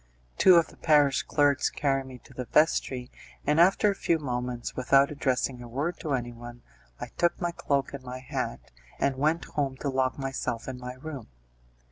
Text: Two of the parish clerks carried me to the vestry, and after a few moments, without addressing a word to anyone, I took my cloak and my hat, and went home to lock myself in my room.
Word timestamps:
Two 0.39 0.55
of 0.55 0.69
the 0.69 0.77
parish 0.77 1.21
clerks 1.21 1.69
carried 1.69 2.07
me 2.07 2.17
to 2.23 2.33
the 2.33 2.45
vestry, 2.45 3.11
and 3.45 3.59
after 3.59 3.91
a 3.91 3.95
few 3.95 4.17
moments, 4.17 4.75
without 4.75 5.11
addressing 5.11 5.61
a 5.61 5.67
word 5.67 5.99
to 5.99 6.13
anyone, 6.15 6.63
I 6.99 7.09
took 7.19 7.39
my 7.39 7.51
cloak 7.51 7.93
and 7.93 8.03
my 8.03 8.17
hat, 8.17 8.71
and 8.97 9.15
went 9.17 9.45
home 9.45 9.77
to 9.77 9.89
lock 9.89 10.17
myself 10.17 10.67
in 10.67 10.79
my 10.79 10.93
room. 10.93 11.27